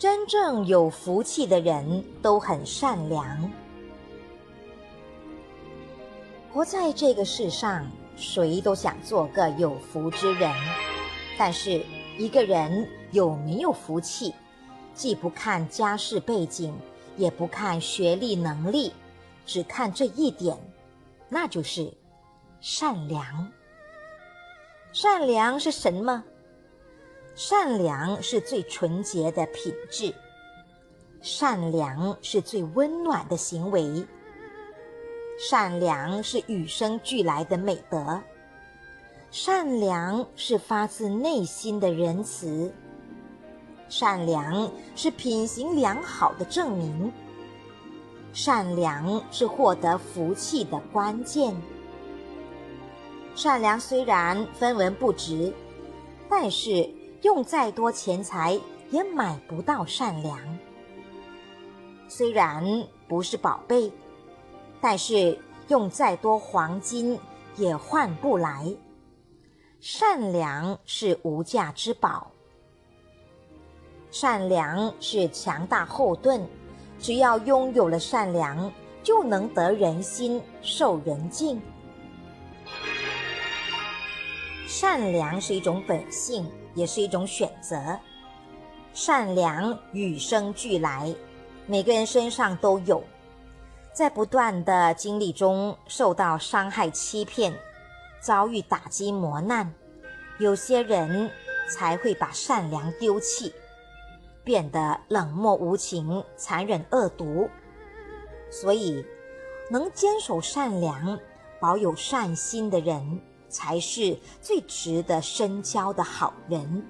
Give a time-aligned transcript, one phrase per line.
[0.00, 3.52] 真正有福气的人都很善良。
[6.50, 7.86] 活在这个世上，
[8.16, 10.50] 谁都想做个有福之人。
[11.36, 11.84] 但是，
[12.16, 14.34] 一个人有没有福气，
[14.94, 16.72] 既不看家世背景，
[17.18, 18.94] 也不看学历能力，
[19.44, 20.56] 只看这一点，
[21.28, 21.92] 那就是
[22.62, 23.46] 善良。
[24.94, 26.24] 善良是什么？
[27.42, 30.14] 善良是最纯洁的品质，
[31.22, 34.06] 善良是最温暖的行为。
[35.38, 38.20] 善良是与生俱来的美德，
[39.30, 42.70] 善良是发自内心的仁慈，
[43.88, 47.10] 善良是品行良好的证明，
[48.34, 51.56] 善良是获得福气的关键。
[53.34, 55.50] 善良虽然分文不值，
[56.28, 56.86] 但是
[57.22, 58.58] 用再多钱财
[58.90, 60.38] 也买不到善良。
[62.08, 62.64] 虽然
[63.08, 63.92] 不是宝贝。
[64.82, 67.20] 但是用再多黄金
[67.56, 68.74] 也换不来，
[69.78, 72.30] 善良是无价之宝。
[74.10, 76.40] 善良是强大后盾，
[76.98, 78.72] 只要拥有了善良，
[79.02, 81.60] 就能得人心、受人敬。
[84.70, 87.98] 善良是一种本性，也是一种选择。
[88.94, 91.12] 善良与生俱来，
[91.66, 93.02] 每个人身上都有。
[93.92, 97.52] 在不断的经历中受到伤害、欺骗，
[98.20, 99.74] 遭遇打击、磨难，
[100.38, 101.28] 有些人
[101.68, 103.52] 才会把善良丢弃，
[104.44, 107.50] 变得冷漠无情、残忍恶毒。
[108.48, 109.04] 所以，
[109.68, 111.18] 能坚守善良、
[111.58, 113.20] 保有善心的人，
[113.50, 116.82] 才是最值得深交的好人。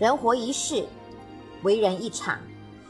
[0.00, 0.84] 人活一世，
[1.62, 2.40] 为人一场，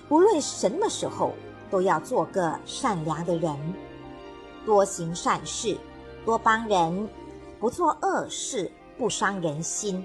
[0.08, 1.34] 无论什么时候。
[1.70, 3.54] 都要做个善良的人，
[4.64, 5.76] 多行善事，
[6.24, 7.06] 多帮人，
[7.60, 10.02] 不做恶事，不伤人心，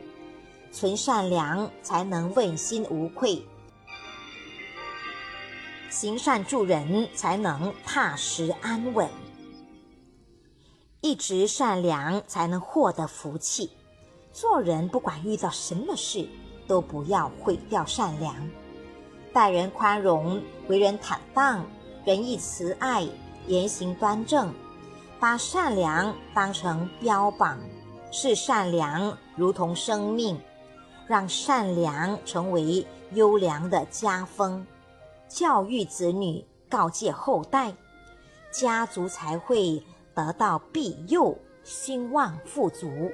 [0.73, 3.41] 存善良才能问心无愧，
[5.89, 9.07] 行善助人才能踏实安稳，
[11.03, 13.69] 一直善良才能获得福气。
[14.31, 16.25] 做人不管遇到什么事，
[16.65, 18.33] 都不要毁掉善良。
[19.33, 21.65] 待人宽容，为人坦荡，
[22.05, 23.05] 仁义慈爱，
[23.47, 24.53] 言行端正，
[25.19, 27.59] 把善良当成标榜，
[28.09, 30.39] 视善良如同生命，
[31.05, 34.65] 让善良成为优良的家风，
[35.27, 37.73] 教育子女，告诫后代，
[38.53, 39.83] 家族才会
[40.15, 43.11] 得到庇佑，兴旺富足。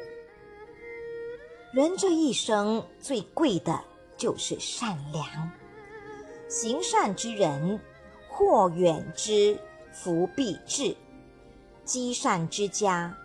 [1.71, 3.79] 人这一生最贵的
[4.17, 5.51] 就是善良。
[6.47, 7.79] 行善之人，
[8.27, 9.57] 祸远之，
[9.91, 10.95] 福必至；
[11.85, 13.15] 积善之家，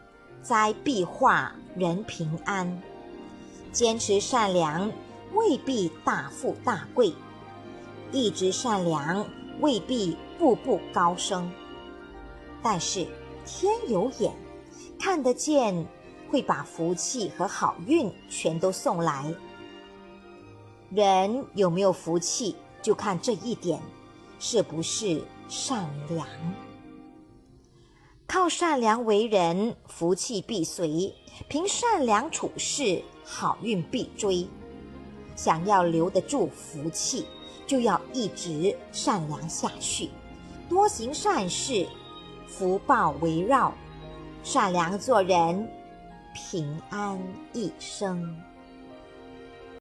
[0.42, 2.82] 灾必化，人平安。
[3.72, 4.92] 坚持善良，
[5.32, 7.14] 未必大富大贵；
[8.12, 9.26] 一直善良，
[9.60, 11.50] 未必步步高升。
[12.62, 13.06] 但是
[13.44, 14.32] 天有眼，
[14.98, 15.86] 看得见，
[16.30, 19.32] 会把福气和好运全都送来。
[20.90, 22.56] 人有没有福气？
[22.82, 23.80] 就看这一点，
[24.38, 26.26] 是不是善良？
[28.26, 31.12] 靠善良为人，福气必随；
[31.48, 34.46] 凭善良处事，好运必追。
[35.36, 37.26] 想要留得住福气，
[37.66, 40.10] 就要一直善良下去，
[40.68, 41.86] 多行善事，
[42.56, 43.74] 福报围绕。
[44.44, 45.68] 善良做人，
[46.34, 47.18] 平安
[47.52, 48.36] 一生。